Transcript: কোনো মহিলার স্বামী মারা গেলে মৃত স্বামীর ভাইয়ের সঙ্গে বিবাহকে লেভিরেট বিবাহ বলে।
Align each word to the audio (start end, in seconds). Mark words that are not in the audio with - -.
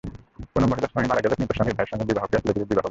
কোনো 0.53 0.65
মহিলার 0.69 0.91
স্বামী 0.91 1.07
মারা 1.11 1.23
গেলে 1.23 1.35
মৃত 1.39 1.51
স্বামীর 1.57 1.75
ভাইয়ের 1.75 1.91
সঙ্গে 1.91 2.07
বিবাহকে 2.09 2.35
লেভিরেট 2.37 2.57
বিবাহ 2.59 2.67
বলে। 2.75 2.79